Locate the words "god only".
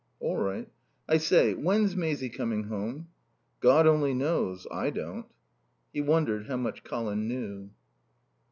3.59-4.15